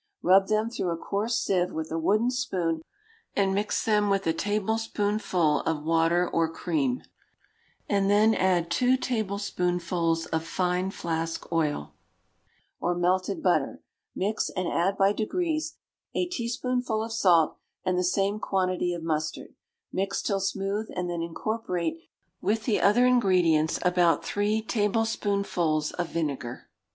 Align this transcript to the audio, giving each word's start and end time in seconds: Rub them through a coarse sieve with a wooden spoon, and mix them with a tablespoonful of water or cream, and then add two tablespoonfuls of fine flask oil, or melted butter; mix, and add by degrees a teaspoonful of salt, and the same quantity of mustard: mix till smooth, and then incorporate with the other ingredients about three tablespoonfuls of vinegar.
Rub 0.23 0.47
them 0.47 0.71
through 0.71 0.89
a 0.89 0.97
coarse 0.97 1.37
sieve 1.37 1.71
with 1.73 1.91
a 1.91 1.99
wooden 1.99 2.31
spoon, 2.31 2.81
and 3.35 3.53
mix 3.53 3.85
them 3.85 4.09
with 4.09 4.25
a 4.25 4.33
tablespoonful 4.33 5.61
of 5.61 5.83
water 5.83 6.27
or 6.27 6.51
cream, 6.51 7.03
and 7.87 8.09
then 8.09 8.33
add 8.33 8.71
two 8.71 8.97
tablespoonfuls 8.97 10.25
of 10.25 10.43
fine 10.43 10.89
flask 10.89 11.45
oil, 11.51 11.93
or 12.79 12.95
melted 12.95 13.43
butter; 13.43 13.83
mix, 14.15 14.49
and 14.49 14.67
add 14.67 14.97
by 14.97 15.13
degrees 15.13 15.77
a 16.15 16.25
teaspoonful 16.25 17.03
of 17.03 17.13
salt, 17.13 17.57
and 17.85 17.95
the 17.95 18.03
same 18.03 18.39
quantity 18.39 18.95
of 18.95 19.03
mustard: 19.03 19.53
mix 19.93 20.23
till 20.23 20.39
smooth, 20.39 20.89
and 20.95 21.11
then 21.11 21.21
incorporate 21.21 21.99
with 22.41 22.63
the 22.65 22.81
other 22.81 23.05
ingredients 23.05 23.77
about 23.83 24.25
three 24.25 24.63
tablespoonfuls 24.63 25.91
of 25.91 26.07
vinegar. 26.09 26.71